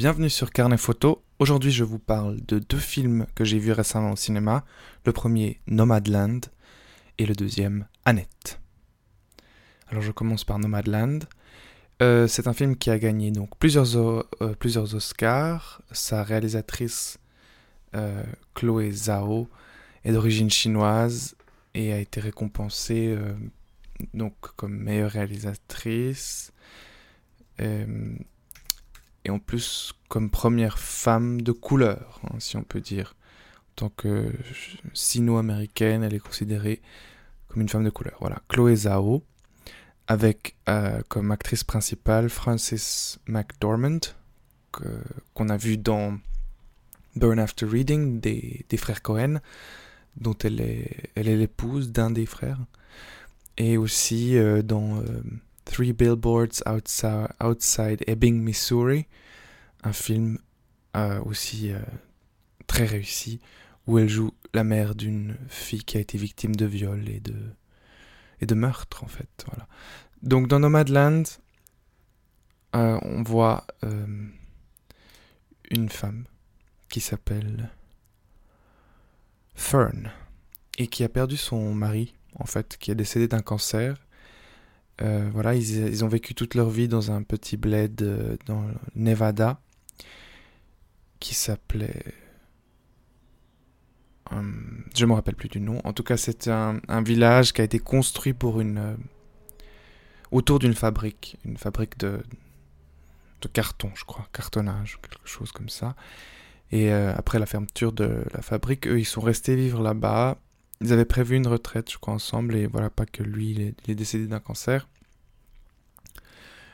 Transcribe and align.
bienvenue 0.00 0.30
sur 0.30 0.50
Carnet 0.50 0.78
Photo. 0.78 1.22
Aujourd'hui, 1.40 1.70
je 1.70 1.84
vous 1.84 1.98
parle 1.98 2.40
de 2.46 2.58
deux 2.58 2.78
films 2.78 3.26
que 3.34 3.44
j'ai 3.44 3.58
vus 3.58 3.72
récemment 3.72 4.12
au 4.12 4.16
cinéma. 4.16 4.64
Le 5.04 5.12
premier, 5.12 5.60
Nomadland, 5.66 6.40
et 7.18 7.26
le 7.26 7.34
deuxième, 7.34 7.86
Annette. 8.06 8.62
Alors, 9.88 10.02
je 10.02 10.10
commence 10.10 10.44
par 10.44 10.58
Nomadland. 10.58 11.24
Euh, 12.00 12.26
c'est 12.26 12.48
un 12.48 12.54
film 12.54 12.76
qui 12.76 12.88
a 12.88 12.98
gagné 12.98 13.30
donc 13.30 13.50
plusieurs, 13.58 13.94
euh, 13.94 14.54
Oscars. 14.94 15.82
Sa 15.92 16.22
réalisatrice, 16.22 17.18
euh, 17.94 18.24
Chloé 18.54 18.92
Zhao, 18.92 19.50
est 20.04 20.12
d'origine 20.12 20.48
chinoise 20.48 21.36
et 21.74 21.92
a 21.92 21.98
été 21.98 22.20
récompensée 22.20 23.18
donc 24.14 24.32
comme 24.56 24.78
meilleure 24.78 25.10
réalisatrice 25.10 26.52
et 29.24 29.30
en 29.30 29.38
plus 29.38 29.92
comme 30.08 30.30
première 30.30 30.78
femme 30.78 31.42
de 31.42 31.52
couleur, 31.52 32.20
hein, 32.24 32.36
si 32.38 32.56
on 32.56 32.62
peut 32.62 32.80
dire. 32.80 33.14
En 33.70 33.86
tant 33.86 33.88
que 33.90 34.32
sino-américaine, 34.92 36.02
elle 36.02 36.14
est 36.14 36.18
considérée 36.18 36.82
comme 37.48 37.62
une 37.62 37.68
femme 37.68 37.84
de 37.84 37.90
couleur. 37.90 38.16
Voilà, 38.20 38.42
Chloé 38.48 38.76
Zhao, 38.76 39.24
avec 40.06 40.56
euh, 40.68 41.02
comme 41.08 41.30
actrice 41.30 41.64
principale 41.64 42.28
Frances 42.28 43.18
McDormand, 43.26 44.00
qu'on 44.70 45.48
a 45.48 45.56
vu 45.56 45.76
dans 45.76 46.18
Burn 47.16 47.38
After 47.38 47.66
Reading 47.66 48.20
des, 48.20 48.64
frères 48.76 49.02
Cohen, 49.02 49.40
dont 50.16 50.36
elle 50.44 50.60
est 50.60 51.10
elle 51.14 51.28
est 51.28 51.36
l'épouse 51.36 51.90
d'un 51.90 52.10
des 52.10 52.26
frères, 52.26 52.58
et 53.56 53.76
aussi 53.76 54.36
euh, 54.36 54.62
dans 54.62 54.98
euh, 54.98 55.22
Three 55.70 55.92
Billboards 55.92 56.62
Outside, 56.66 58.02
Ebbing, 58.08 58.42
Missouri, 58.42 59.06
un 59.84 59.92
film 59.92 60.38
euh, 60.96 61.22
aussi 61.22 61.72
euh, 61.72 61.78
très 62.66 62.86
réussi 62.86 63.40
où 63.86 63.98
elle 63.98 64.08
joue 64.08 64.32
la 64.52 64.64
mère 64.64 64.96
d'une 64.96 65.36
fille 65.48 65.84
qui 65.84 65.96
a 65.96 66.00
été 66.00 66.18
victime 66.18 66.56
de 66.56 66.66
viol 66.66 67.08
et 67.08 67.20
de, 67.20 67.36
et 68.40 68.46
de 68.46 68.54
meurtre 68.56 69.04
en 69.04 69.06
fait. 69.06 69.28
Voilà. 69.46 69.68
Donc 70.22 70.48
dans 70.48 70.58
Nomadland, 70.58 71.22
euh, 72.74 72.98
on 73.02 73.22
voit 73.22 73.64
une 75.70 75.88
femme 75.88 76.24
qui 76.88 77.00
s'appelle 77.00 77.70
Fern 79.54 80.10
et 80.78 80.88
qui 80.88 81.04
a 81.04 81.08
perdu 81.08 81.36
son 81.36 81.74
mari 81.74 82.16
en 82.34 82.46
fait, 82.46 82.76
qui 82.76 82.90
est 82.90 82.96
décédé 82.96 83.28
d'un 83.28 83.40
cancer 83.40 83.96
euh, 85.02 85.30
voilà, 85.32 85.54
ils, 85.54 86.04
ont 86.04 86.08
vécu 86.08 86.34
toute 86.34 86.54
leur 86.54 86.68
vie 86.68 86.88
dans 86.88 87.10
un 87.10 87.22
petit 87.22 87.56
bled 87.56 88.02
euh, 88.02 88.36
dans 88.46 88.66
Nevada 88.94 89.60
qui 91.20 91.34
s'appelait. 91.34 92.02
Je 94.30 94.36
je 94.94 95.06
me 95.06 95.12
rappelle 95.14 95.34
plus 95.34 95.48
du 95.48 95.60
nom. 95.60 95.80
En 95.84 95.92
tout 95.92 96.02
cas, 96.02 96.16
c'est 96.16 96.48
un, 96.48 96.80
village 97.02 97.52
qui 97.52 97.60
a 97.60 97.64
été 97.64 97.78
construit 97.78 98.34
pour 98.34 98.60
une. 98.60 98.78
Euh, 98.78 98.94
autour 100.30 100.58
d'une 100.58 100.74
fabrique. 100.74 101.38
Une 101.44 101.56
fabrique 101.56 101.98
de, 101.98 102.22
de 103.40 103.48
carton, 103.48 103.90
je 103.94 104.04
crois. 104.04 104.28
Cartonnage, 104.32 104.98
quelque 105.02 105.28
chose 105.28 105.50
comme 105.50 105.68
ça. 105.68 105.96
Et 106.72 106.92
après 106.92 107.40
la 107.40 107.46
fermeture 107.46 107.90
de 107.92 108.22
la 108.32 108.42
fabrique, 108.42 108.86
eux, 108.86 109.00
ils 109.00 109.04
sont 109.04 109.20
restés 109.20 109.56
vivre 109.56 109.82
là-bas. 109.82 110.38
Ils 110.82 110.94
avaient 110.94 111.04
prévu 111.04 111.36
une 111.36 111.46
retraite, 111.46 111.90
je 111.92 111.98
crois, 111.98 112.14
ensemble, 112.14 112.56
et 112.56 112.66
voilà, 112.66 112.88
pas 112.88 113.04
que 113.04 113.22
lui, 113.22 113.50
il 113.50 113.60
est, 113.60 113.94
décédé 113.94 114.26
d'un 114.26 114.40
cancer. 114.40 114.88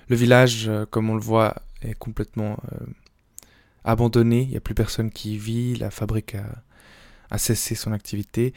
Le 0.08 0.14
village, 0.14 0.68
euh, 0.68 0.86
comme 0.86 1.10
on 1.10 1.16
le 1.16 1.20
voit, 1.20 1.56
est 1.82 1.94
complètement 1.94 2.56
euh, 2.72 2.86
abandonné, 3.82 4.42
il 4.42 4.50
n'y 4.50 4.56
a 4.56 4.60
plus 4.60 4.76
personne 4.76 5.10
qui 5.10 5.34
y 5.34 5.38
vit, 5.38 5.74
la 5.74 5.90
fabrique 5.90 6.36
a, 7.30 7.38
cessé 7.38 7.74
son 7.74 7.92
activité. 7.92 8.54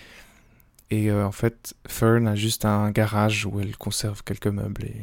Et 0.91 1.09
euh, 1.09 1.25
en 1.25 1.31
fait, 1.31 1.73
Fern 1.87 2.27
a 2.27 2.35
juste 2.35 2.65
un 2.65 2.91
garage 2.91 3.47
où 3.47 3.59
elle 3.59 3.75
conserve 3.75 4.23
quelques 4.23 4.47
meubles 4.47 4.85
et, 4.85 5.01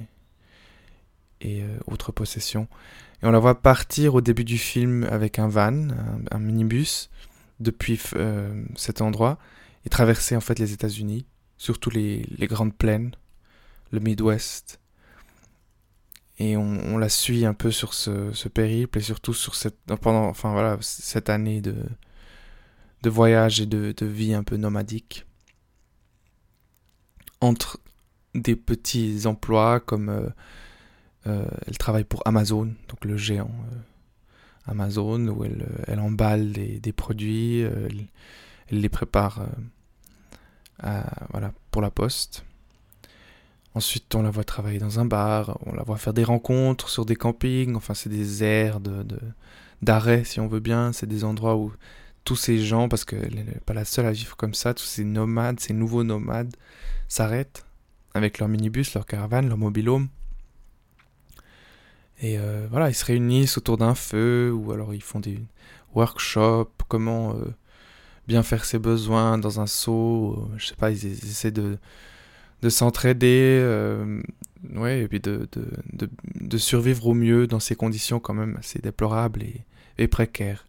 et 1.41 1.65
autres 1.89 2.13
possessions. 2.13 2.69
Et 3.21 3.27
on 3.27 3.33
la 3.33 3.41
voit 3.41 3.61
partir 3.61 4.15
au 4.15 4.21
début 4.21 4.45
du 4.45 4.59
film 4.59 5.03
avec 5.11 5.41
un 5.41 5.49
van, 5.49 5.89
un, 6.31 6.39
minibus, 6.39 7.11
depuis 7.59 8.01
cet 8.77 9.01
endroit 9.01 9.39
et 9.87 9.89
traverser 9.89 10.37
en 10.37 10.41
fait 10.41 10.59
les 10.59 10.73
États-Unis, 10.73 11.27
surtout 11.57 11.91
les, 11.91 12.27
grandes 12.41 12.77
plaines, 12.77 13.13
le 13.93 14.01
Midwest. 14.01 14.81
Et 16.39 16.57
on, 16.57 16.99
la 16.99 17.09
suit 17.09 17.47
un 17.47 17.55
peu 17.55 17.71
sur 17.71 17.95
ce, 17.95 18.49
périple 18.49 18.99
et 18.99 19.01
surtout 19.01 19.33
sur 19.33 19.55
cette, 19.55 19.79
pendant, 20.03 20.27
enfin 20.27 20.53
voilà, 20.53 20.77
cette 20.83 21.31
année 21.31 21.63
de, 21.63 21.77
de 23.03 23.11
voyage 23.11 23.61
et 23.61 23.67
de, 23.67 23.95
vie 24.05 24.35
un 24.35 24.43
peu 24.43 24.57
nomadique. 24.57 25.25
Entre 27.41 27.79
des 28.35 28.57
petits 28.57 29.27
emplois 29.27 29.79
comme 29.79 30.09
euh, 30.09 30.29
euh, 31.27 31.47
elle 31.67 31.79
travaille 31.79 32.05
pour 32.05 32.27
Amazon, 32.27 32.75
donc 32.89 33.05
le 33.05 33.17
géant 33.17 33.51
euh, 33.73 33.79
Amazon, 34.67 35.29
où 35.29 35.45
elle, 35.45 35.67
elle 35.87 36.01
emballe 36.01 36.53
des, 36.53 36.93
produits, 36.93 37.61
elle, 37.61 38.09
les 38.71 38.89
prépare 38.89 39.47
voilà, 40.83 41.53
pour 41.71 41.83
la 41.83 41.91
poste. 41.91 42.45
Ensuite, 43.75 44.15
on 44.15 44.23
la 44.23 44.31
voit 44.31 44.45
travailler 44.45 44.79
dans 44.79 45.01
un 45.01 45.05
bar, 45.05 45.59
on 45.67 45.75
la 45.75 45.83
voit 45.83 45.99
faire 45.99 46.15
des 46.15 46.25
rencontres 46.25 46.89
sur 46.89 47.05
des 47.05 47.17
campings, 47.17 47.77
enfin, 47.77 47.93
c'est 47.93 48.09
des 48.09 48.43
aires 48.43 48.81
de, 48.81 49.05
d'arrêt, 49.83 50.25
si 50.25 50.41
on 50.41 50.49
veut 50.49 50.61
bien. 50.61 50.93
C'est 50.95 51.07
des 51.07 51.25
endroits 51.25 51.57
où 51.57 51.73
tous 52.25 52.37
ces 52.37 52.59
gens, 52.59 52.89
parce 52.89 53.05
qu'elle 53.05 53.35
n'est 53.35 53.61
pas 53.67 53.75
la 53.75 53.85
seule 53.85 54.07
à 54.07 54.13
vivre 54.13 54.35
comme 54.37 54.55
ça, 54.55 54.73
tous 54.73 54.85
ces 54.85 55.05
nomades, 55.05 55.61
ces 55.61 55.75
nouveaux 55.75 56.05
nomades, 56.05 56.57
s'arrêtent 57.07 57.67
avec 58.15 58.39
leur 58.39 58.49
minibus, 58.49 58.95
leur 58.95 59.05
caravane, 59.05 59.49
leur 59.49 59.59
mobilhome. 59.59 60.09
Et 62.21 62.39
euh, 62.39 62.67
voilà, 62.71 62.89
ils 62.89 62.95
se 62.95 63.05
réunissent 63.05 63.59
autour 63.59 63.77
d'un 63.77 63.95
feu, 63.95 64.53
ou 64.53 64.73
alors 64.73 64.95
ils 64.95 65.03
font 65.03 65.21
des 65.21 65.39
workshops, 65.95 66.83
comment 66.89 67.35
euh, 67.35 67.55
bien 68.27 68.43
faire 68.43 68.65
ses 68.65 68.79
besoins 68.79 69.39
dans 69.39 69.61
un 69.61 69.67
seau, 69.67 70.51
je 70.57 70.67
sais 70.67 70.75
pas, 70.75 70.91
ils, 70.91 71.07
essaient 71.07 71.51
de, 71.51 71.79
de 72.63 72.69
s'entraider, 72.69 73.61
euh, 73.63 74.23
ouais, 74.75 75.03
et 75.03 75.09
puis 75.09 75.21
de, 75.21 75.49
de, 75.53 75.69
de, 75.93 76.11
de, 76.35 76.59
survivre 76.59 77.07
au 77.07 77.15
mieux 77.15 77.47
dans 77.47 77.61
ces 77.61 77.77
conditions 77.77 78.19
quand 78.19 78.35
même 78.35 78.57
assez 78.59 78.81
déplorables 78.81 79.45
et, 79.99 80.09
précaires, 80.09 80.67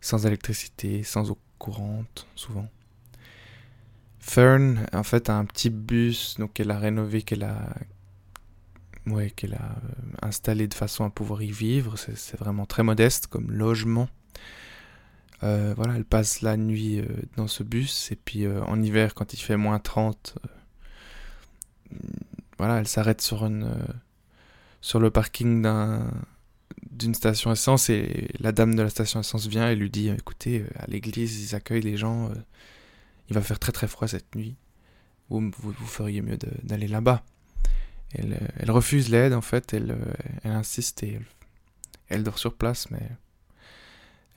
sans 0.00 0.26
électricité, 0.26 1.02
sans 1.02 1.30
eau 1.30 1.38
courante, 1.58 2.26
souvent. 2.34 2.68
Fern, 4.20 4.86
en 4.92 5.02
fait, 5.02 5.30
a 5.30 5.38
un 5.38 5.46
petit 5.46 5.70
bus 5.70 6.36
qu'elle 6.52 6.70
a 6.70 6.78
rénové, 6.78 7.22
qu'elle 7.22 7.44
a, 7.44 7.74
ouais, 9.06 9.30
qu'elle 9.30 9.54
a 9.54 9.76
euh, 9.76 10.26
installé 10.26 10.68
de 10.68 10.74
façon 10.74 11.04
à 11.04 11.10
pouvoir 11.10 11.42
y 11.42 11.50
vivre. 11.50 11.96
C'est 11.96 12.36
vraiment 12.36 12.66
très 12.66 12.82
modeste 12.82 13.26
comme 13.26 13.50
logement. 13.50 14.08
Euh, 15.44 15.72
voilà, 15.76 15.94
elle 15.94 16.04
passe 16.04 16.42
la 16.42 16.56
nuit 16.56 16.98
euh, 16.98 17.06
dans 17.36 17.46
ce 17.46 17.62
bus 17.62 18.10
et 18.10 18.16
puis 18.16 18.44
euh, 18.44 18.60
en 18.64 18.82
hiver 18.82 19.14
quand 19.14 19.32
il 19.32 19.38
fait 19.38 19.56
moins 19.56 19.78
30, 19.78 20.36
voilà, 22.58 22.78
elle 22.78 22.88
s'arrête 22.88 23.20
sur 23.20 23.48
sur 24.80 25.00
le 25.00 25.10
parking 25.10 25.62
d'un 25.62 26.10
d'une 26.90 27.14
station 27.14 27.52
essence 27.52 27.88
et 27.90 28.28
la 28.40 28.52
dame 28.52 28.74
de 28.74 28.82
la 28.82 28.90
station 28.90 29.20
essence 29.20 29.46
vient 29.46 29.70
et 29.70 29.76
lui 29.76 29.90
dit 29.90 30.08
écoutez 30.08 30.64
à 30.76 30.86
l'église 30.86 31.40
ils 31.40 31.54
accueillent 31.54 31.82
les 31.82 31.96
gens 31.96 32.30
il 33.28 33.34
va 33.34 33.42
faire 33.42 33.58
très 33.58 33.72
très 33.72 33.86
froid 33.86 34.08
cette 34.08 34.34
nuit. 34.34 34.56
Vous, 35.30 35.50
vous, 35.58 35.86
feriez 35.86 36.22
mieux 36.22 36.38
d'aller 36.62 36.88
là-bas. 36.88 37.22
Elle, 38.14 38.40
elle 38.56 38.70
refuse 38.70 39.10
l'aide 39.10 39.34
en 39.34 39.42
fait 39.42 39.72
elle, 39.72 39.96
elle 40.42 40.52
insiste 40.52 41.02
et 41.02 41.12
elle, 41.14 41.26
elle 42.08 42.22
dort 42.24 42.38
sur 42.38 42.54
place 42.54 42.90
mais 42.90 43.08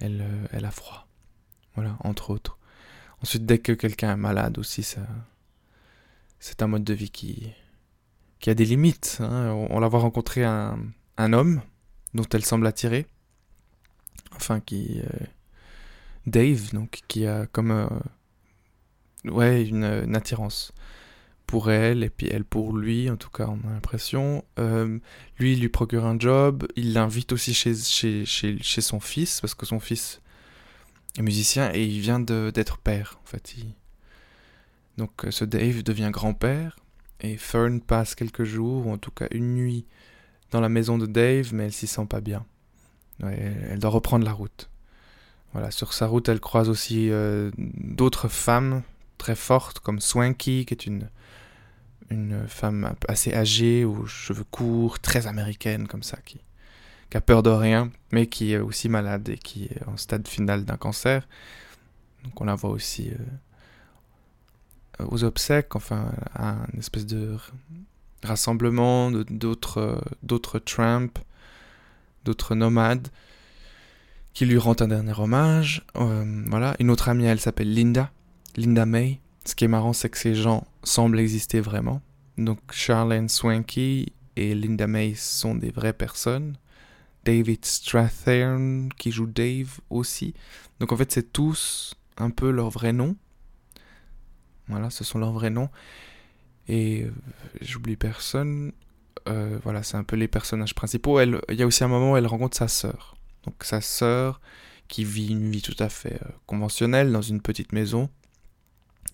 elle, 0.01 0.21
euh, 0.21 0.47
elle 0.51 0.65
a 0.65 0.71
froid. 0.71 1.07
Voilà, 1.75 1.97
entre 2.01 2.31
autres. 2.31 2.57
Ensuite, 3.21 3.45
dès 3.45 3.59
que 3.59 3.71
quelqu'un 3.71 4.13
est 4.13 4.17
malade 4.17 4.57
aussi, 4.57 4.83
c'est 6.39 6.61
un 6.61 6.67
mode 6.67 6.83
de 6.83 6.93
vie 6.93 7.11
qui, 7.11 7.53
qui 8.39 8.49
a 8.49 8.55
des 8.55 8.65
limites. 8.65 9.19
Hein. 9.21 9.51
On, 9.69 9.79
la 9.79 9.87
voit 9.87 9.99
rencontrer 9.99 10.43
un, 10.43 10.79
un, 11.17 11.33
homme 11.33 11.61
dont 12.13 12.25
elle 12.33 12.43
semble 12.43 12.67
attirée. 12.67 13.05
Enfin, 14.35 14.59
qui. 14.59 15.01
Euh, 15.01 15.25
Dave, 16.25 16.73
donc, 16.73 17.01
qui 17.07 17.25
a 17.25 17.45
comme. 17.45 17.71
Euh, 17.71 17.87
ouais, 19.25 19.63
une, 19.65 20.15
attirance 20.15 20.73
pour 21.51 21.69
elle 21.69 22.01
et 22.05 22.09
puis 22.09 22.29
elle 22.31 22.45
pour 22.45 22.77
lui, 22.77 23.09
en 23.09 23.17
tout 23.17 23.29
cas 23.29 23.45
on 23.47 23.67
a 23.67 23.73
l'impression. 23.73 24.45
Euh, 24.57 24.99
lui, 25.37 25.51
il 25.51 25.59
lui 25.59 25.67
procure 25.67 26.05
un 26.05 26.17
job, 26.17 26.65
il 26.77 26.93
l'invite 26.93 27.33
aussi 27.33 27.53
chez, 27.53 27.75
chez, 27.75 28.25
chez, 28.25 28.57
chez, 28.63 28.79
son 28.79 29.01
fils, 29.01 29.41
parce 29.41 29.53
que 29.53 29.65
son 29.65 29.81
fils 29.81 30.21
est 31.17 31.21
musicien 31.21 31.69
et 31.73 31.83
il 31.83 31.99
vient 31.99 32.21
d'être 32.21 32.77
père 32.77 33.19
en 33.21 33.25
fait. 33.25 33.53
Donc 34.95 35.25
euh, 35.25 35.31
ce 35.31 35.43
Dave 35.43 35.83
devient 35.83 36.09
grand-père 36.09 36.79
et 37.19 37.35
Fern 37.35 37.81
passe 37.81 38.15
quelques 38.15 38.45
jours, 38.45 38.87
ou 38.87 38.91
en 38.93 38.97
tout 38.97 39.11
cas 39.11 39.27
une 39.31 39.53
nuit, 39.53 39.85
dans 40.51 40.61
la 40.61 40.69
maison 40.69 40.97
de 40.97 41.05
Dave, 41.05 41.53
mais 41.53 41.65
elle 41.65 41.73
s'y 41.73 41.85
sent 41.85 42.05
pas 42.05 42.21
bien. 42.21 42.45
elle 43.19 43.79
doit 43.79 43.89
reprendre 43.89 44.23
la 44.23 44.31
route. 44.31 44.69
Voilà, 45.51 45.69
sur 45.69 45.91
sa 45.91 46.07
route, 46.07 46.29
elle 46.29 46.39
croise 46.39 46.69
aussi 46.69 47.09
euh, 47.11 47.51
d'autres 47.57 48.29
femmes 48.29 48.83
très 49.17 49.35
fortes, 49.35 49.79
comme 49.79 49.99
Swanky, 49.99 50.65
qui 50.65 50.73
est 50.73 50.85
une, 50.85 51.09
une 52.11 52.47
femme 52.47 52.93
assez 53.07 53.33
âgée, 53.33 53.85
aux 53.85 54.05
cheveux 54.05 54.43
courts, 54.43 54.99
très 54.99 55.27
américaine, 55.27 55.87
comme 55.87 56.03
ça, 56.03 56.17
qui, 56.25 56.39
a 57.13 57.21
peur 57.21 57.43
de 57.43 57.49
rien, 57.49 57.91
mais 58.11 58.27
qui 58.27 58.53
est 58.53 58.57
aussi 58.57 58.87
malade 58.87 59.27
et 59.29 59.37
qui 59.37 59.65
est 59.65 59.85
en 59.87 59.97
stade 59.97 60.27
final 60.27 60.63
d'un 60.63 60.77
cancer. 60.77 61.27
Donc 62.23 62.39
on 62.39 62.45
la 62.45 62.55
voit 62.55 62.69
aussi 62.69 63.11
euh, 64.99 65.05
aux 65.09 65.23
obsèques, 65.25 65.75
enfin, 65.75 66.11
à 66.33 66.55
une 66.71 66.79
espèce 66.79 67.05
de 67.05 67.35
rassemblement 68.23 69.11
d'autres 69.11 70.01
d'autres 70.23 70.59
Trump, 70.59 71.19
d'autres 72.23 72.55
nomades 72.55 73.09
qui 74.33 74.45
lui 74.45 74.57
rend 74.57 74.75
un 74.79 74.87
dernier 74.87 75.19
hommage. 75.19 75.85
Euh, 75.97 76.43
voilà, 76.47 76.75
une 76.79 76.89
autre 76.89 77.09
amie, 77.09 77.25
elle 77.25 77.39
s'appelle 77.39 77.73
Linda, 77.73 78.11
Linda 78.55 78.85
May. 78.85 79.19
Ce 79.45 79.55
qui 79.55 79.65
est 79.65 79.69
marrant, 79.69 79.93
c'est 79.93 80.09
que 80.09 80.17
ces 80.17 80.35
gens 80.35 80.67
semblent 80.83 81.19
exister 81.19 81.59
vraiment. 81.59 82.01
Donc 82.37 82.59
Charlene 82.71 83.29
Swanky 83.29 84.13
et 84.35 84.55
Linda 84.55 84.87
May 84.87 85.15
sont 85.15 85.55
des 85.55 85.71
vraies 85.71 85.93
personnes. 85.93 86.57
David 87.25 87.65
Strathern 87.65 88.89
qui 88.97 89.11
joue 89.11 89.27
Dave 89.27 89.79
aussi. 89.89 90.33
Donc 90.79 90.91
en 90.91 90.97
fait, 90.97 91.11
c'est 91.11 91.31
tous 91.31 91.95
un 92.17 92.29
peu 92.29 92.49
leur 92.49 92.69
vrai 92.69 92.93
nom. 92.93 93.15
Voilà, 94.67 94.89
ce 94.89 95.03
sont 95.03 95.19
leurs 95.19 95.31
vrais 95.31 95.49
noms. 95.49 95.69
Et 96.67 97.03
euh, 97.03 97.11
j'oublie 97.61 97.95
personne. 97.95 98.71
Euh, 99.27 99.59
voilà, 99.63 99.83
c'est 99.83 99.97
un 99.97 100.03
peu 100.03 100.15
les 100.15 100.27
personnages 100.27 100.73
principaux. 100.73 101.19
Il 101.21 101.39
y 101.49 101.61
a 101.61 101.67
aussi 101.67 101.83
un 101.83 101.87
moment 101.87 102.13
où 102.13 102.17
elle 102.17 102.27
rencontre 102.27 102.57
sa 102.57 102.67
sœur. 102.67 103.17
Donc 103.45 103.55
sa 103.63 103.81
sœur 103.81 104.39
qui 104.87 105.03
vit 105.03 105.29
une 105.29 105.51
vie 105.51 105.61
tout 105.61 105.75
à 105.79 105.89
fait 105.89 106.21
euh, 106.21 106.29
conventionnelle 106.45 107.11
dans 107.11 107.21
une 107.21 107.41
petite 107.41 107.71
maison 107.71 108.09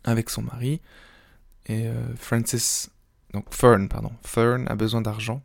avec 0.07 0.29
son 0.29 0.41
mari. 0.41 0.81
Et 1.67 1.87
Francis, 2.15 2.89
donc 3.33 3.53
Fern, 3.53 3.89
pardon, 3.89 4.11
Fern 4.23 4.65
a 4.69 4.75
besoin 4.75 5.01
d'argent 5.01 5.41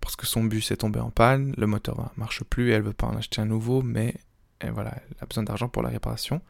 parce 0.00 0.14
que 0.14 0.24
son 0.24 0.44
bus 0.44 0.70
est 0.70 0.76
tombé 0.76 1.00
en 1.00 1.10
panne, 1.10 1.52
le 1.58 1.66
moteur 1.66 2.00
ne 2.00 2.20
marche 2.20 2.44
plus, 2.44 2.70
elle 2.70 2.82
veut 2.82 2.92
pas 2.92 3.08
en 3.08 3.16
acheter 3.16 3.40
un 3.40 3.46
nouveau, 3.46 3.82
mais 3.82 4.14
voilà, 4.62 4.94
elle 4.96 5.16
a 5.20 5.26
besoin 5.26 5.42
d'argent 5.42 5.68
pour 5.68 5.82
la 5.82 5.88
réparation. 5.88 6.40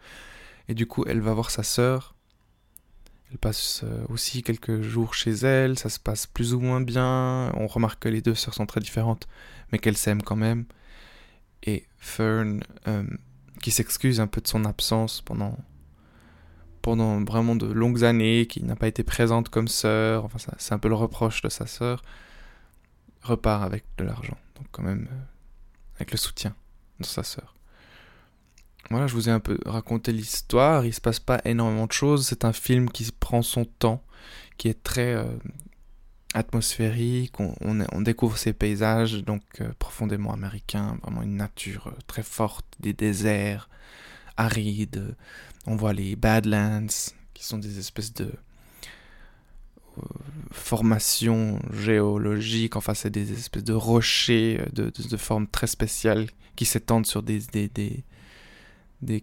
Et 0.69 0.75
du 0.75 0.87
coup, 0.87 1.05
elle 1.09 1.21
va 1.21 1.33
voir 1.33 1.50
sa 1.50 1.62
sœur 1.62 2.15
elle 3.31 3.39
passe 3.39 3.83
euh, 3.85 4.05
aussi 4.09 4.43
quelques 4.43 4.81
jours 4.81 5.15
chez 5.15 5.33
elle, 5.33 5.79
ça 5.79 5.91
se 5.91 6.00
passe 6.00 6.27
plus 6.27 6.55
ou 6.55 6.61
moins 6.61 6.81
bien. 6.81 7.53
On 7.55 7.67
remarque 7.67 8.03
que 8.03 8.09
les 8.09 8.23
deux 8.23 8.35
sœurs 8.35 8.55
sont 8.55 8.67
très 8.67 8.81
différentes, 8.81 9.29
mais 9.71 9.79
qu'elles 9.79 9.97
s'aiment 9.97 10.23
quand 10.23 10.37
même. 10.37 10.65
Et 11.62 11.85
Fern, 11.99 12.62
euh, 12.87 13.05
qui 13.61 13.71
s'excuse 13.71 14.21
un 14.21 14.27
peu 14.27 14.41
de 14.41 14.49
son 14.49 14.65
absence 14.65 15.21
pendant, 15.21 15.59
pendant 16.88 17.23
vraiment 17.23 17.55
de 17.55 17.67
longues 17.67 18.02
années, 18.02 18.46
qui 18.46 18.64
n'a 18.64 18.75
pas 18.75 18.88
été 18.88 19.02
présente 19.02 19.50
comme 19.50 19.69
sœur, 19.69 20.25
enfin 20.25 20.38
c'est 20.56 20.73
un 20.73 20.79
peu 20.79 20.88
le 20.88 20.94
reproche 20.94 21.43
de 21.43 21.50
sa 21.50 21.67
sœur, 21.67 22.00
repart 23.20 23.62
avec 23.62 23.85
de 23.99 24.05
l'argent. 24.05 24.38
Donc 24.56 24.69
quand 24.73 24.82
même 24.82 25.06
euh, 25.12 25.17
avec 25.96 26.12
le 26.12 26.17
soutien 26.17 26.55
de 26.99 27.05
sa 27.05 27.25
sœur. 27.25 27.55
Voilà, 28.88 29.06
je 29.06 29.12
vous 29.12 29.29
ai 29.29 29.32
un 29.32 29.38
peu 29.38 29.58
raconté 29.67 30.12
l'histoire. 30.12 30.87
Il 30.87 30.94
se 30.94 31.02
passe 31.02 31.20
pas 31.20 31.43
énormément 31.44 31.85
de 31.85 31.93
choses. 31.93 32.26
C'est 32.26 32.46
un 32.46 32.55
film 32.55 32.88
qui 32.88 33.12
prend 33.20 33.43
son 33.43 33.67
temps, 33.67 34.02
qui 34.56 34.69
est 34.69 34.82
très 34.82 35.12
euh, 35.12 35.26
atmosphérique. 36.32 37.35
On, 37.38 38.00
découvre 38.00 38.38
ces 38.38 38.55
paysages 38.55 39.23
donc 39.25 39.43
euh, 39.61 39.69
profondément 39.79 40.32
américains, 40.32 40.96
vraiment 41.02 41.20
une 41.20 41.37
nature 41.37 41.93
très 42.06 42.23
forte, 42.23 42.64
des 42.81 42.94
déserts 42.94 43.69
arides. 44.38 45.14
On 45.67 45.76
voit 45.76 45.93
les 45.93 46.17
Badlands, 46.17 46.87
qui 47.35 47.44
sont 47.44 47.58
des 47.58 47.79
espèces 47.79 48.14
de 48.14 48.32
formations 50.50 51.61
géologiques. 51.73 52.76
Enfin, 52.76 52.94
c'est 52.94 53.11
des 53.11 53.32
espèces 53.32 53.64
de 53.64 53.73
rochers 53.73 54.62
de, 54.73 54.90
de, 54.90 55.17
forme 55.17 55.46
très 55.46 55.67
spéciale 55.67 56.29
qui 56.56 56.64
s'étendent 56.64 57.06
sur 57.06 57.23
des, 57.23 57.43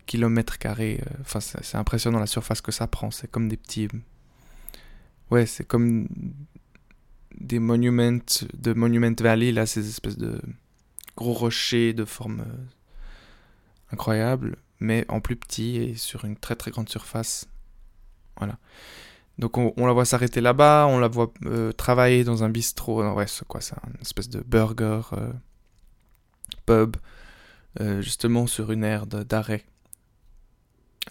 kilomètres 0.05 0.57
carrés. 0.57 1.01
Euh, 1.05 1.17
enfin, 1.21 1.39
c'est 1.39 1.75
impressionnant 1.77 2.19
la 2.19 2.27
surface 2.27 2.61
que 2.61 2.71
ça 2.71 2.87
prend. 2.87 3.11
C'est 3.11 3.29
comme 3.29 3.49
des 3.49 3.57
petits. 3.57 3.87
Ouais, 5.31 5.45
c'est 5.45 5.65
comme 5.65 6.07
des 7.37 7.59
monuments 7.59 8.19
de 8.53 8.73
Monument 8.73 9.15
Valley, 9.19 9.51
là, 9.51 9.65
ces 9.65 9.87
espèces 9.89 10.17
de 10.17 10.39
gros 11.17 11.33
rochers 11.33 11.93
de 11.93 12.05
forme 12.05 12.41
euh, 12.41 12.63
incroyable, 13.91 14.57
mais 14.79 15.05
en 15.09 15.21
plus 15.21 15.35
petit 15.35 15.77
et 15.77 15.95
sur 15.95 16.25
une 16.25 16.35
très 16.35 16.55
très 16.55 16.71
grande 16.71 16.89
surface. 16.89 17.47
Voilà. 18.37 18.57
Donc 19.37 19.57
on, 19.57 19.85
la 19.85 19.93
voit 19.93 20.05
s'arrêter 20.05 20.39
là-bas, 20.39 20.87
on 20.89 20.97
la 20.97 21.09
voit 21.09 21.33
euh, 21.45 21.73
travailler 21.73 22.23
dans 22.23 22.43
un 22.43 22.49
bistrot. 22.49 23.03
Ouais, 23.13 23.27
c'est 23.27 23.45
quoi 23.47 23.59
ça 23.59 23.77
Une 23.87 24.01
espèce 24.01 24.29
de 24.29 24.39
burger 24.39 25.01
pub 26.65 26.97
euh, 27.81 28.01
justement 28.01 28.47
sur 28.47 28.71
une 28.71 28.83
aire 28.83 29.05
d'arrêt 29.05 29.65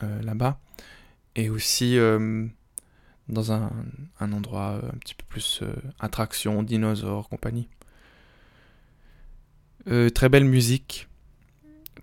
euh, 0.02 0.22
là-bas. 0.22 0.58
Et 1.36 1.50
aussi 1.50 1.98
euh, 1.98 2.46
dans 3.28 3.52
un, 3.52 3.70
un, 4.20 4.32
endroit 4.32 4.80
un 4.82 4.98
petit 4.98 5.14
peu 5.14 5.24
plus 5.28 5.62
attraction, 5.98 6.62
dinosaures, 6.62 7.28
compagnie. 7.28 7.68
très 10.14 10.28
belle 10.28 10.44
musique, 10.44 11.08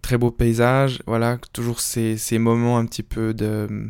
très 0.01 0.17
beau 0.17 0.31
paysage, 0.31 1.01
voilà, 1.05 1.37
toujours 1.53 1.79
ces, 1.79 2.17
moments 2.37 2.77
un 2.77 2.85
petit 2.85 3.03
peu 3.03 3.33
de 3.33 3.89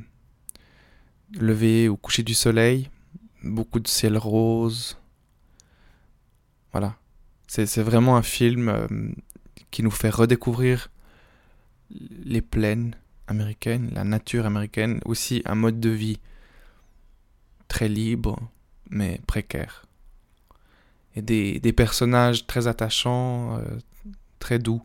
lever 1.33 1.89
ou 1.89 1.97
coucher 1.97 2.23
du 2.23 2.33
soleil, 2.33 2.89
beaucoup 3.43 3.79
de 3.79 3.87
ciel 3.87 4.17
rose. 4.17 4.97
Voilà. 6.71 6.95
C'est 7.47 7.81
vraiment 7.81 8.15
un 8.15 8.21
film 8.21 9.13
qui 9.71 9.83
nous 9.83 9.91
fait 9.91 10.09
redécouvrir 10.09 10.89
les 11.89 12.41
plaines 12.41 12.95
américaines, 13.27 13.91
la 13.93 14.05
nature 14.05 14.45
américaine, 14.45 15.01
aussi 15.05 15.41
un 15.45 15.55
mode 15.55 15.79
de 15.79 15.89
vie 15.89 16.19
très 17.67 17.89
libre 17.89 18.39
mais 18.89 19.19
précaire. 19.25 19.85
Et 21.15 21.21
des, 21.21 21.59
des 21.59 21.73
personnages 21.73 22.45
très 22.47 22.67
attachants, 22.67 23.57
euh, 23.57 23.63
très 24.39 24.59
doux, 24.59 24.81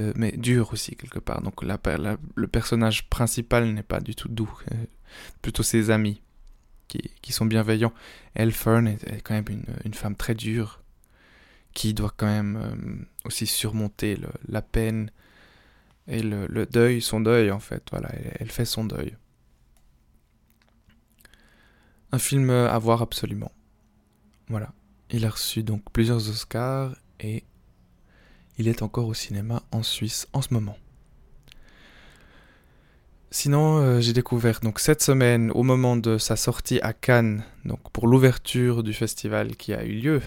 euh, 0.00 0.12
mais 0.16 0.32
durs 0.32 0.72
aussi 0.72 0.96
quelque 0.96 1.20
part. 1.20 1.40
Donc 1.42 1.62
le 1.62 2.46
personnage 2.48 3.08
principal 3.08 3.72
n'est 3.72 3.84
pas 3.84 4.00
du 4.00 4.14
tout 4.14 4.28
doux, 4.28 4.52
euh, 4.72 4.84
plutôt 5.40 5.62
ses 5.62 5.90
amis 5.90 6.20
qui, 6.88 7.10
qui, 7.22 7.32
sont 7.32 7.46
bienveillants. 7.46 7.92
Elle, 8.34 8.52
Fern, 8.52 8.88
est, 8.88 9.04
est 9.04 9.20
quand 9.20 9.34
même 9.34 9.44
une, 9.48 9.64
une, 9.84 9.94
femme 9.94 10.16
très 10.16 10.34
dure, 10.34 10.82
qui 11.74 11.94
doit 11.94 12.12
quand 12.16 12.26
même 12.26 12.56
euh, 12.56 13.04
aussi 13.24 13.46
surmonter 13.46 14.18
la 14.48 14.62
peine 14.62 15.10
et 16.08 16.22
le, 16.22 16.66
deuil, 16.66 17.00
son 17.00 17.20
deuil 17.20 17.52
en 17.52 17.60
fait. 17.60 17.84
Voilà, 17.92 18.10
elle, 18.38 18.50
fait 18.50 18.64
son 18.64 18.84
deuil. 18.84 19.16
Un 22.10 22.18
film 22.18 22.50
à 22.50 22.78
voir 22.78 23.00
absolument. 23.00 23.52
Voilà. 24.48 24.72
Il 25.10 25.24
a 25.24 25.30
reçu 25.30 25.62
donc 25.62 25.82
plusieurs 25.92 26.28
Oscars 26.28 26.96
et 27.20 27.44
il 28.58 28.68
est 28.68 28.82
encore 28.82 29.08
au 29.08 29.14
cinéma 29.14 29.62
en 29.72 29.82
Suisse 29.82 30.28
en 30.32 30.42
ce 30.42 30.54
moment. 30.54 30.76
Sinon, 33.30 33.78
euh, 33.78 34.00
j'ai 34.00 34.12
découvert 34.12 34.60
donc 34.60 34.78
cette 34.78 35.02
semaine, 35.02 35.50
au 35.50 35.64
moment 35.64 35.96
de 35.96 36.18
sa 36.18 36.36
sortie 36.36 36.78
à 36.82 36.92
Cannes, 36.92 37.44
donc 37.64 37.80
pour 37.92 38.06
l'ouverture 38.06 38.82
du 38.84 38.92
festival 38.92 39.56
qui 39.56 39.74
a 39.74 39.84
eu 39.84 39.94
lieu 39.94 40.22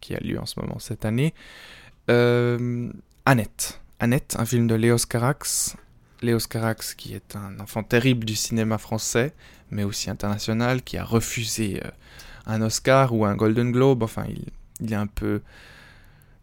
qui 0.00 0.14
a 0.14 0.20
lieu 0.20 0.38
en 0.38 0.46
ce 0.46 0.60
moment 0.60 0.78
cette 0.78 1.04
année. 1.04 1.34
Euh, 2.10 2.90
Annette. 3.24 3.80
Annette, 4.00 4.36
un 4.38 4.44
film 4.44 4.66
de 4.66 4.74
Léos 4.74 5.06
Carax. 5.08 5.76
Léos 6.22 6.46
Carax, 6.48 6.94
qui 6.94 7.14
est 7.14 7.36
un 7.36 7.58
enfant 7.60 7.82
terrible 7.82 8.24
du 8.24 8.36
cinéma 8.36 8.78
français, 8.78 9.32
mais 9.70 9.84
aussi 9.84 10.10
international, 10.10 10.82
qui 10.82 10.96
a 10.98 11.04
refusé 11.04 11.80
euh, 11.84 11.90
un 12.46 12.62
Oscar 12.62 13.14
ou 13.14 13.24
un 13.24 13.34
Golden 13.34 13.72
Globe. 13.72 14.02
Enfin, 14.02 14.24
il, 14.28 14.46
il 14.80 14.92
est 14.92 14.96
un 14.96 15.06
peu 15.06 15.42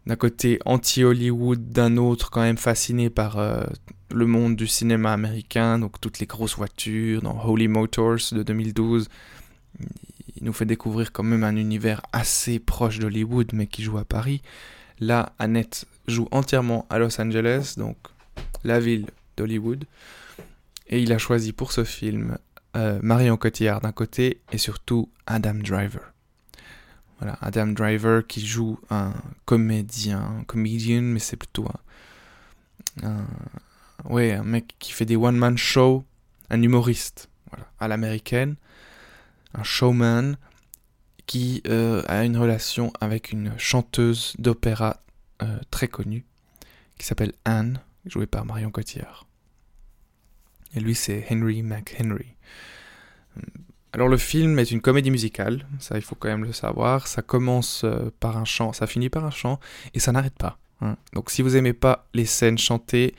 d'un 0.06 0.16
côté 0.16 0.58
anti-Hollywood, 0.64 1.70
d'un 1.70 1.96
autre 1.96 2.30
quand 2.30 2.40
même 2.40 2.56
fasciné 2.56 3.10
par 3.10 3.38
euh, 3.38 3.64
le 4.12 4.26
monde 4.26 4.56
du 4.56 4.66
cinéma 4.66 5.12
américain, 5.12 5.78
donc 5.78 6.00
toutes 6.00 6.18
les 6.18 6.26
grosses 6.26 6.56
voitures, 6.56 7.22
dans 7.22 7.44
Holy 7.44 7.68
Motors 7.68 8.32
de 8.32 8.42
2012 8.42 9.08
il 10.40 10.46
nous 10.46 10.52
fait 10.52 10.64
découvrir 10.64 11.12
quand 11.12 11.22
même 11.22 11.44
un 11.44 11.56
univers 11.56 12.00
assez 12.12 12.58
proche 12.58 12.98
d'Hollywood, 12.98 13.50
mais 13.52 13.66
qui 13.66 13.82
joue 13.82 13.98
à 13.98 14.04
Paris. 14.04 14.42
Là, 14.98 15.32
Annette 15.38 15.86
joue 16.06 16.28
entièrement 16.30 16.86
à 16.90 16.98
Los 16.98 17.20
Angeles, 17.20 17.74
donc 17.76 17.96
la 18.64 18.80
ville 18.80 19.06
d'Hollywood. 19.36 19.84
Et 20.88 21.00
il 21.00 21.12
a 21.12 21.18
choisi 21.18 21.52
pour 21.52 21.72
ce 21.72 21.84
film 21.84 22.38
euh, 22.76 22.98
Marion 23.02 23.36
Cotillard 23.36 23.80
d'un 23.80 23.92
côté 23.92 24.40
et 24.50 24.58
surtout 24.58 25.10
Adam 25.26 25.54
Driver. 25.54 26.12
Voilà, 27.20 27.36
Adam 27.42 27.66
Driver 27.68 28.26
qui 28.26 28.44
joue 28.44 28.80
un 28.88 29.12
comédien, 29.44 30.38
un 30.40 30.44
comédien, 30.44 31.02
mais 31.02 31.18
c'est 31.18 31.36
plutôt 31.36 31.68
un, 33.02 33.26
ouais, 34.06 34.32
un 34.32 34.42
mec 34.42 34.74
qui 34.78 34.92
fait 34.92 35.04
des 35.04 35.16
one-man 35.16 35.58
shows, 35.58 36.02
un 36.48 36.62
humoriste, 36.62 37.28
voilà, 37.50 37.66
à 37.78 37.88
l'américaine, 37.88 38.56
un 39.52 39.62
showman 39.62 40.36
qui 41.26 41.62
euh, 41.68 42.02
a 42.08 42.24
une 42.24 42.38
relation 42.38 42.90
avec 43.02 43.32
une 43.32 43.52
chanteuse 43.58 44.34
d'opéra 44.38 45.02
euh, 45.42 45.58
très 45.70 45.88
connue 45.88 46.24
qui 46.98 47.06
s'appelle 47.06 47.34
Anne, 47.44 47.80
jouée 48.06 48.26
par 48.26 48.46
Marion 48.46 48.70
Cotillard. 48.70 49.26
Et 50.74 50.80
lui, 50.80 50.94
c'est 50.94 51.26
Henry 51.30 51.62
McHenry. 51.62 52.34
Alors 53.92 54.08
le 54.08 54.16
film 54.16 54.58
est 54.60 54.70
une 54.70 54.80
comédie 54.80 55.10
musicale, 55.10 55.66
ça 55.80 55.96
il 55.96 56.02
faut 56.02 56.14
quand 56.14 56.28
même 56.28 56.44
le 56.44 56.52
savoir. 56.52 57.08
Ça 57.08 57.22
commence 57.22 57.82
euh, 57.84 58.10
par 58.20 58.36
un 58.36 58.44
chant, 58.44 58.72
ça 58.72 58.86
finit 58.86 59.08
par 59.10 59.24
un 59.24 59.30
chant, 59.30 59.58
et 59.94 59.98
ça 59.98 60.12
n'arrête 60.12 60.38
pas. 60.38 60.58
Hein. 60.80 60.96
Donc 61.12 61.30
si 61.30 61.42
vous 61.42 61.56
aimez 61.56 61.72
pas 61.72 62.06
les 62.14 62.24
scènes 62.24 62.58
chantées, 62.58 63.14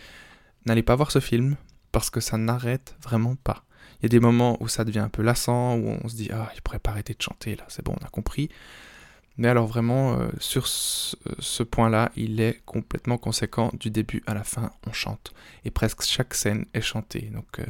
n'allez 0.66 0.84
pas 0.84 0.96
voir 0.96 1.12
ce 1.12 1.20
film, 1.20 1.58
parce 1.92 2.10
que 2.10 2.22
ça 2.22 2.38
n'arrête 2.38 2.96
vraiment 3.04 3.36
pas. 3.36 3.66
Il 4.00 4.04
y 4.04 4.06
a 4.06 4.10
des 4.10 4.22
moments 4.22 4.58
où 4.62 4.70
ça 4.70 4.86
devient 4.86 5.00
un 5.00 5.10
peu 5.10 5.22
lassant, 5.24 5.76
où 5.76 5.98
on 6.02 6.08
se 6.08 6.16
dit 6.16 6.30
ah 6.32 6.50
il 6.56 6.62
pourrait 6.62 6.80
pas 6.80 6.92
arrêter 6.92 7.14
de 7.14 7.22
chanter 7.22 7.58
là, 7.58 7.66
c'est 7.68 7.84
bon 7.84 7.94
on 8.00 8.06
a 8.06 8.10
compris. 8.10 8.50
Mais 9.38 9.50
alors 9.50 9.68
vraiment 9.68 10.14
euh, 10.14 10.30
sur 10.40 10.68
ce, 10.68 11.64
point-là, 11.64 12.12
il 12.16 12.40
est 12.40 12.62
complètement 12.66 13.18
conséquent 13.18 13.72
du 13.78 13.90
début 13.90 14.24
à 14.26 14.34
la 14.34 14.44
fin, 14.46 14.72
on 14.88 14.94
chante 14.94 15.34
et 15.66 15.72
presque 15.72 16.04
chaque 16.04 16.34
scène 16.34 16.66
est 16.74 16.82
chantée. 16.82 17.30
Donc 17.34 17.60
euh, 17.60 17.66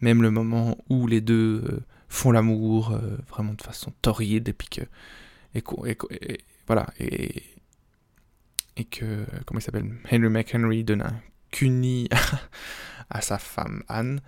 même 0.00 0.20
le 0.20 0.32
moment 0.32 0.76
où 0.88 1.06
les 1.06 1.20
deux 1.20 1.84
font 2.12 2.30
l'amour 2.30 2.92
euh, 2.92 3.16
vraiment 3.30 3.54
de 3.54 3.62
façon 3.62 3.90
torride 4.02 4.46
et 4.46 4.52
puis 4.52 4.68
que 4.68 4.82
et, 5.54 5.64
voilà 6.66 6.86
et 7.00 7.42
et 8.76 8.84
que 8.84 9.24
comment 9.46 9.60
il 9.60 9.62
s'appelle 9.62 9.90
Henry 10.10 10.28
McHenry 10.28 10.84
donne 10.84 11.02
un 11.02 11.20
cuni 11.50 12.08
à 13.10 13.22
sa 13.22 13.38
femme 13.38 13.82
Anne 13.88 14.20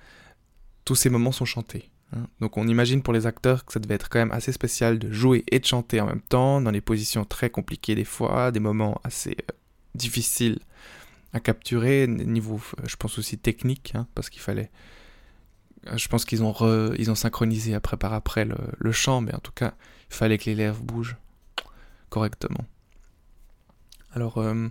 tous 0.86 0.94
ces 0.94 1.10
moments 1.10 1.30
sont 1.30 1.44
chantés 1.44 1.90
hein. 2.14 2.26
donc 2.40 2.56
on 2.56 2.66
imagine 2.66 3.02
pour 3.02 3.12
les 3.12 3.26
acteurs 3.26 3.66
que 3.66 3.72
ça 3.74 3.80
devait 3.80 3.96
être 3.96 4.08
quand 4.08 4.18
même 4.18 4.32
assez 4.32 4.52
spécial 4.52 4.98
de 4.98 5.12
jouer 5.12 5.44
et 5.50 5.58
de 5.58 5.66
chanter 5.66 6.00
en 6.00 6.06
même 6.06 6.22
temps 6.22 6.62
dans 6.62 6.72
des 6.72 6.80
positions 6.80 7.26
très 7.26 7.50
compliquées 7.50 7.94
des 7.94 8.04
fois 8.04 8.50
des 8.50 8.60
moments 8.60 8.98
assez 9.04 9.36
euh, 9.50 9.54
difficiles 9.94 10.58
à 11.34 11.40
capturer 11.40 12.06
niveau 12.06 12.60
euh, 12.78 12.84
je 12.88 12.96
pense 12.96 13.18
aussi 13.18 13.36
technique 13.36 13.92
hein, 13.94 14.06
parce 14.14 14.30
qu'il 14.30 14.40
fallait 14.40 14.70
je 15.96 16.08
pense 16.08 16.24
qu'ils 16.24 16.42
ont, 16.42 16.54
ils 16.98 17.10
ont 17.10 17.14
synchronisé 17.14 17.74
après 17.74 17.96
par 17.96 18.12
après 18.12 18.44
le, 18.44 18.92
chant, 18.92 19.20
mais 19.20 19.34
en 19.34 19.38
tout 19.38 19.52
cas, 19.52 19.74
il 20.10 20.14
fallait 20.14 20.38
que 20.38 20.44
les 20.46 20.54
lèvres 20.54 20.82
bougent 20.82 21.16
correctement. 22.08 22.64
Alors, 24.14 24.38
euh, 24.38 24.68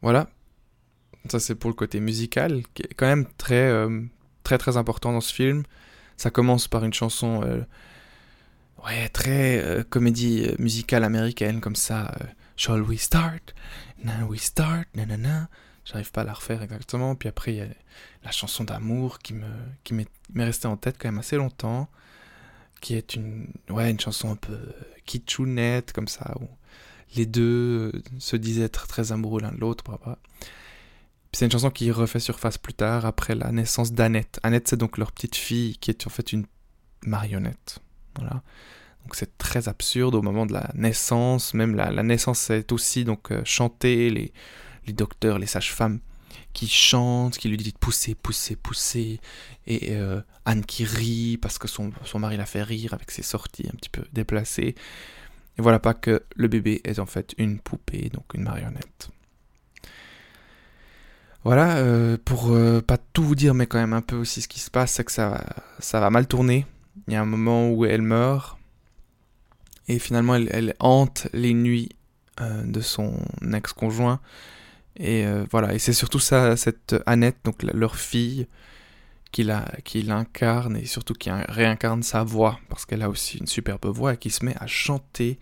voilà. 0.00 0.28
Ça, 1.28 1.38
c'est 1.38 1.54
pour 1.54 1.70
le 1.70 1.74
côté 1.74 2.00
musical, 2.00 2.62
qui 2.74 2.82
est 2.82 2.94
quand 2.94 3.06
même 3.06 3.26
très, 3.38 3.68
euh, 3.68 4.02
très, 4.42 4.58
très 4.58 4.76
important 4.76 5.12
dans 5.12 5.20
ce 5.20 5.32
film. 5.32 5.62
Ça 6.16 6.30
commence 6.30 6.66
par 6.68 6.84
une 6.84 6.92
chanson, 6.92 7.64
ouais, 8.84 9.08
très 9.08 9.84
comédie 9.90 10.48
musicale 10.58 11.04
américaine, 11.04 11.60
comme 11.60 11.76
ça. 11.76 12.14
Shall 12.56 12.82
we 12.82 13.00
start? 13.00 13.54
Now 14.04 14.28
we 14.28 14.40
start, 14.40 14.88
nanana. 14.94 15.48
J'arrive 15.92 16.10
pas 16.10 16.22
à 16.22 16.24
la 16.24 16.32
refaire 16.32 16.62
exactement. 16.62 17.14
Puis 17.14 17.28
après, 17.28 17.52
il 17.52 17.58
y 17.58 17.60
a 17.60 17.66
la 18.24 18.30
chanson 18.30 18.64
d'amour 18.64 19.18
qui 19.18 19.34
me 19.34 19.46
qui 19.84 19.92
m'est 19.92 20.06
restée 20.36 20.66
en 20.66 20.78
tête 20.78 20.96
quand 20.98 21.08
même 21.08 21.18
assez 21.18 21.36
longtemps, 21.36 21.90
qui 22.80 22.94
est 22.94 23.14
une 23.14 23.48
ouais 23.68 23.90
une 23.90 24.00
chanson 24.00 24.30
un 24.30 24.36
peu 24.36 24.58
kitschounette 25.04 25.92
comme 25.92 26.08
ça 26.08 26.34
où 26.40 26.48
les 27.14 27.26
deux 27.26 27.92
se 28.18 28.36
disaient 28.36 28.64
être 28.64 28.86
très 28.86 29.12
amoureux 29.12 29.42
l'un 29.42 29.52
de 29.52 29.58
l'autre. 29.58 29.84
C'est 31.34 31.44
une 31.44 31.50
chanson 31.50 31.70
qui 31.70 31.90
refait 31.90 32.20
surface 32.20 32.56
plus 32.56 32.74
tard 32.74 33.04
après 33.04 33.34
la 33.34 33.52
naissance 33.52 33.92
d'Annette. 33.92 34.40
Annette, 34.42 34.68
c'est 34.68 34.76
donc 34.76 34.96
leur 34.96 35.12
petite 35.12 35.36
fille 35.36 35.76
qui 35.76 35.90
est 35.90 36.06
en 36.06 36.10
fait 36.10 36.32
une 36.32 36.46
marionnette. 37.04 37.80
Voilà. 38.16 38.42
Donc 39.04 39.14
c'est 39.14 39.36
très 39.36 39.68
absurde 39.68 40.14
au 40.14 40.22
moment 40.22 40.46
de 40.46 40.54
la 40.54 40.70
naissance. 40.74 41.52
Même 41.52 41.74
la, 41.74 41.90
la 41.90 42.02
naissance 42.02 42.48
est 42.48 42.72
aussi 42.72 43.04
donc 43.04 43.30
euh, 43.30 43.42
chantée. 43.44 44.08
Les, 44.08 44.32
les 44.86 44.92
docteurs, 44.92 45.38
les 45.38 45.46
sages-femmes 45.46 46.00
qui 46.52 46.68
chantent, 46.68 47.38
qui 47.38 47.48
lui 47.48 47.56
disent 47.56 47.72
pousser, 47.78 48.14
pousser, 48.14 48.56
pousser, 48.56 49.20
et 49.66 49.92
euh, 49.92 50.20
Anne 50.44 50.64
qui 50.64 50.84
rit 50.84 51.38
parce 51.40 51.58
que 51.58 51.68
son, 51.68 51.92
son 52.04 52.18
mari 52.18 52.36
l'a 52.36 52.46
fait 52.46 52.62
rire 52.62 52.94
avec 52.94 53.10
ses 53.10 53.22
sorties 53.22 53.66
un 53.72 53.76
petit 53.76 53.88
peu 53.88 54.02
déplacées. 54.12 54.74
Et 55.58 55.62
voilà 55.62 55.78
pas 55.78 55.94
que 55.94 56.22
le 56.34 56.48
bébé 56.48 56.80
est 56.84 56.98
en 56.98 57.06
fait 57.06 57.34
une 57.38 57.58
poupée, 57.58 58.10
donc 58.10 58.24
une 58.34 58.42
marionnette. 58.42 59.10
Voilà, 61.44 61.76
euh, 61.78 62.16
pour 62.24 62.52
euh, 62.52 62.80
pas 62.80 62.98
tout 62.98 63.24
vous 63.24 63.34
dire, 63.34 63.52
mais 63.52 63.66
quand 63.66 63.78
même 63.78 63.92
un 63.92 64.00
peu 64.00 64.16
aussi 64.16 64.42
ce 64.42 64.48
qui 64.48 64.60
se 64.60 64.70
passe, 64.70 64.92
c'est 64.92 65.04
que 65.04 65.12
ça, 65.12 65.44
ça 65.80 66.00
va 66.00 66.08
mal 66.08 66.26
tourner. 66.26 66.66
Il 67.08 67.14
y 67.14 67.16
a 67.16 67.20
un 67.20 67.26
moment 67.26 67.70
où 67.70 67.84
elle 67.84 68.02
meurt, 68.02 68.58
et 69.88 69.98
finalement 69.98 70.36
elle, 70.36 70.48
elle 70.52 70.74
hante 70.78 71.28
les 71.32 71.52
nuits 71.54 71.88
de 72.40 72.80
son 72.80 73.14
ex-conjoint, 73.52 74.20
et 74.96 75.26
euh, 75.26 75.44
voilà, 75.50 75.74
et 75.74 75.78
c'est 75.78 75.92
surtout 75.92 76.18
ça, 76.18 76.56
cette 76.56 76.96
Annette, 77.06 77.38
donc 77.44 77.62
leur 77.62 77.96
fille, 77.96 78.46
qui 79.30 79.42
l'incarne 79.44 80.76
et 80.76 80.84
surtout 80.84 81.14
qui 81.14 81.30
réincarne 81.30 82.02
sa 82.02 82.22
voix, 82.22 82.60
parce 82.68 82.84
qu'elle 82.84 83.02
a 83.02 83.08
aussi 83.08 83.38
une 83.38 83.46
superbe 83.46 83.86
voix 83.86 84.14
et 84.14 84.16
qui 84.18 84.30
se 84.30 84.44
met 84.44 84.54
à 84.58 84.66
chanter 84.66 85.38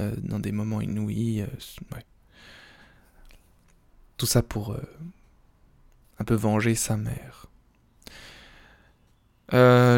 euh, 0.00 0.12
dans 0.18 0.38
des 0.38 0.52
moments 0.52 0.82
inouïs. 0.82 1.42
Euh, 1.42 1.96
Tout 4.18 4.26
ça 4.26 4.42
pour 4.42 4.76
un 6.18 6.24
peu 6.24 6.34
venger 6.34 6.74
sa 6.74 6.96
mère. 6.98 7.46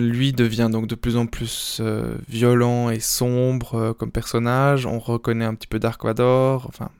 lui 0.00 0.32
devient 0.32 0.68
donc 0.70 0.86
de 0.86 0.94
plus 0.94 1.16
en 1.16 1.26
plus 1.26 1.82
violent 2.28 2.90
et 2.90 3.00
sombre 3.00 3.92
comme 3.98 4.12
personnage. 4.12 4.86
On 4.86 5.00
reconnaît 5.00 5.44
un 5.44 5.56
petit 5.56 5.66
peu 5.66 5.80
Dark 5.80 6.04
Vador, 6.04 6.66
enfin 6.68 6.90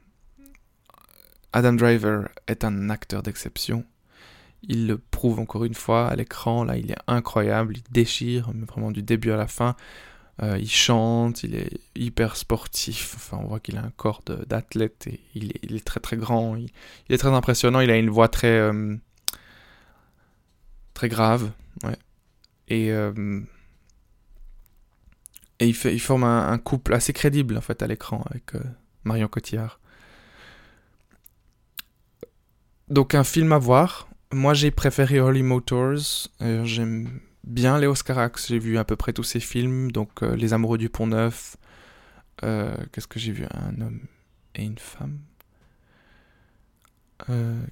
Adam 1.55 1.75
Driver 1.75 2.29
est 2.49 2.65
un 2.65 2.91
acteur 2.91 3.23
d'exception. 3.23 3.85
Il 4.65 4.89
le 4.89 4.99
prouve 4.99 5.39
encore 5.39 5.65
une 5.65 5.75
fois 5.75 6.09
à 6.09 6.17
l'écran. 6.17 6.65
Là, 6.65 6.77
il 6.77 6.91
est 6.91 6.97
incroyable. 7.07 7.77
Il 7.77 7.93
déchire, 7.93 8.51
vraiment 8.67 8.91
du 8.91 9.05
début 9.05 9.31
à 9.31 9.37
la 9.37 9.47
fin. 9.47 9.77
Euh, 10.43 10.59
il 10.59 10.69
chante, 10.69 11.45
il 11.45 11.55
est 11.55 11.79
hyper 11.95 12.35
sportif. 12.35 13.15
Enfin, 13.15 13.39
on 13.41 13.47
voit 13.47 13.61
qu'il 13.61 13.77
a 13.77 13.83
un 13.83 13.93
corps 13.97 14.23
d'athlète 14.49 15.07
et 15.07 15.21
il 15.37 15.53
est, 15.53 15.85
très 15.85 16.01
très 16.01 16.17
grand. 16.17 16.57
Il, 16.57 16.73
est 17.09 17.19
très 17.19 17.29
impressionnant. 17.29 17.79
Il 17.79 17.91
a 17.91 17.97
une 17.99 18.11
voix 18.11 18.29
très 18.29 18.59
euh, 18.59 18.97
grave. 21.05 21.53
Et 22.67 22.91
euh, 22.91 23.41
il 25.61 26.01
forme 26.01 26.25
un, 26.25 26.51
un, 26.51 26.59
couple 26.59 26.95
assez 26.95 27.13
crédible 27.13 27.57
en 27.57 27.61
fait 27.61 27.81
à 27.81 27.87
l'écran 27.87 28.25
avec 28.29 28.55
Marion 29.05 29.29
Cotillard. 29.29 29.79
Donc 32.95 33.17
un 33.17 33.25
film 33.25 33.51
à 33.51 33.59
voir. 33.59 34.07
Moi 34.33 34.55
j'ai 34.55 34.71
préféré 34.71 35.19
Holy 35.19 35.43
Motors. 35.43 36.29
Euh, 36.41 36.65
j'aime 36.65 37.19
bien 37.43 37.77
Léo 37.81 37.93
Carax. 37.95 38.47
J'ai 38.47 38.61
vu 38.61 38.79
à 38.79 38.85
peu 38.85 38.95
près 38.95 39.13
tous 39.13 39.25
ses 39.25 39.41
films. 39.41 39.91
Donc 39.91 40.23
euh, 40.23 40.37
Les 40.37 40.53
Amoureux 40.53 40.79
du 40.79 40.89
Pont 40.89 41.09
Neuf. 41.09 41.57
Euh, 42.45 42.77
qu'est-ce 42.93 43.09
que 43.09 43.19
j'ai 43.19 43.33
vu? 43.33 43.47
Un 43.51 43.81
homme 43.81 44.03
et 44.55 44.63
une 44.63 44.79
femme. 44.79 45.19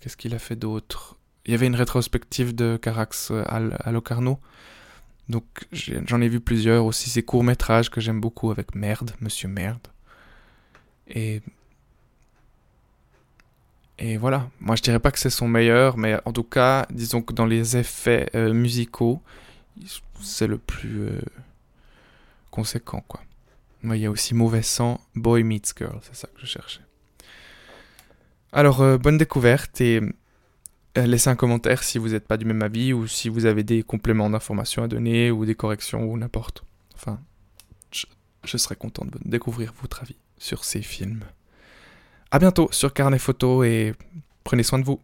Qu'est-ce 0.00 0.16
qu'il 0.16 0.34
a 0.34 0.40
fait 0.40 0.56
d'autre? 0.56 1.16
Il 1.46 1.52
y 1.52 1.54
avait 1.54 1.68
une 1.68 1.76
rétrospective 1.76 2.52
de 2.52 2.76
Carax 2.76 3.30
à, 3.30 3.58
à 3.58 3.92
Locarno. 3.92 4.40
Donc 5.28 5.44
j'en 5.72 6.20
ai 6.20 6.28
vu 6.28 6.40
plusieurs 6.40 6.84
aussi. 6.84 7.10
Ces 7.10 7.22
courts 7.22 7.44
métrages 7.44 7.90
que 7.90 8.00
j'aime 8.00 8.20
beaucoup 8.20 8.50
avec 8.50 8.74
Merde, 8.74 9.12
Monsieur 9.20 9.48
Merde. 9.48 9.86
Et 11.06 11.42
et 14.04 14.16
voilà, 14.16 14.50
moi 14.58 14.74
je 14.74 14.82
dirais 14.82 14.98
pas 14.98 15.12
que 15.12 15.18
c'est 15.20 15.30
son 15.30 15.46
meilleur, 15.46 15.96
mais 15.96 16.16
en 16.24 16.32
tout 16.32 16.42
cas, 16.42 16.86
disons 16.90 17.22
que 17.22 17.32
dans 17.32 17.46
les 17.46 17.76
effets 17.76 18.28
euh, 18.34 18.52
musicaux, 18.52 19.22
c'est 20.20 20.48
le 20.48 20.58
plus 20.58 21.02
euh, 21.02 21.20
conséquent, 22.50 23.04
quoi. 23.06 23.20
il 23.84 23.94
y 23.98 24.06
a 24.06 24.10
aussi 24.10 24.34
Mauvais 24.34 24.62
Sang, 24.62 25.00
Boy 25.14 25.44
Meets 25.44 25.74
Girl, 25.78 26.00
c'est 26.02 26.16
ça 26.16 26.26
que 26.34 26.40
je 26.40 26.46
cherchais. 26.46 26.80
Alors, 28.50 28.80
euh, 28.80 28.98
bonne 28.98 29.18
découverte 29.18 29.80
et 29.80 30.00
laissez 30.96 31.30
un 31.30 31.36
commentaire 31.36 31.84
si 31.84 31.98
vous 31.98 32.08
n'êtes 32.08 32.26
pas 32.26 32.36
du 32.36 32.44
même 32.44 32.62
avis 32.62 32.92
ou 32.92 33.06
si 33.06 33.28
vous 33.28 33.46
avez 33.46 33.62
des 33.62 33.84
compléments 33.84 34.28
d'informations 34.28 34.82
à 34.82 34.88
donner 34.88 35.30
ou 35.30 35.46
des 35.46 35.54
corrections 35.54 36.02
ou 36.10 36.18
n'importe. 36.18 36.64
Enfin, 36.96 37.20
je, 37.92 38.06
je 38.42 38.56
serais 38.56 38.74
content 38.74 39.04
de 39.04 39.16
découvrir 39.24 39.72
votre 39.80 40.02
avis 40.02 40.16
sur 40.38 40.64
ces 40.64 40.82
films. 40.82 41.22
A 42.34 42.38
bientôt 42.38 42.68
sur 42.70 42.94
Carnet 42.94 43.18
Photo 43.18 43.62
et 43.62 43.92
prenez 44.42 44.62
soin 44.62 44.78
de 44.78 44.84
vous. 44.84 44.98